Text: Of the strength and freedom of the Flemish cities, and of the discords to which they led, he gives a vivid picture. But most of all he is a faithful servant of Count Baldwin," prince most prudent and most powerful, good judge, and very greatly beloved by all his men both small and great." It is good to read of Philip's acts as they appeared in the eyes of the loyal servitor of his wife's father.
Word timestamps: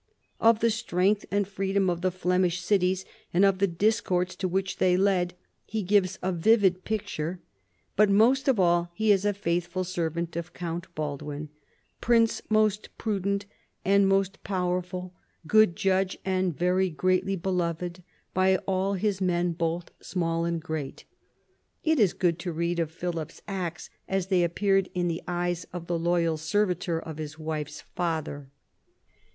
Of 0.39 0.61
the 0.61 0.71
strength 0.71 1.25
and 1.29 1.47
freedom 1.47 1.87
of 1.87 2.01
the 2.01 2.09
Flemish 2.09 2.61
cities, 2.63 3.05
and 3.31 3.45
of 3.45 3.59
the 3.59 3.67
discords 3.67 4.35
to 4.37 4.47
which 4.47 4.77
they 4.77 4.97
led, 4.97 5.35
he 5.63 5.83
gives 5.83 6.17
a 6.23 6.31
vivid 6.31 6.83
picture. 6.83 7.39
But 7.95 8.09
most 8.09 8.47
of 8.47 8.59
all 8.59 8.89
he 8.95 9.11
is 9.11 9.25
a 9.25 9.31
faithful 9.35 9.83
servant 9.83 10.35
of 10.35 10.53
Count 10.55 10.87
Baldwin," 10.95 11.49
prince 12.01 12.41
most 12.49 12.89
prudent 12.97 13.45
and 13.85 14.07
most 14.07 14.43
powerful, 14.43 15.13
good 15.45 15.75
judge, 15.75 16.17
and 16.25 16.57
very 16.57 16.89
greatly 16.89 17.35
beloved 17.35 18.01
by 18.33 18.57
all 18.65 18.93
his 18.95 19.21
men 19.21 19.51
both 19.51 19.91
small 19.99 20.45
and 20.45 20.59
great." 20.63 21.05
It 21.83 21.99
is 21.99 22.13
good 22.13 22.39
to 22.39 22.51
read 22.51 22.79
of 22.79 22.89
Philip's 22.89 23.43
acts 23.47 23.91
as 24.07 24.25
they 24.29 24.43
appeared 24.43 24.89
in 24.95 25.07
the 25.07 25.21
eyes 25.27 25.67
of 25.71 25.85
the 25.85 25.99
loyal 25.99 26.37
servitor 26.37 26.99
of 26.99 27.19
his 27.19 27.37
wife's 27.37 27.81
father. 27.95 28.49